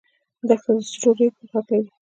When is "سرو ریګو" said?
0.89-1.43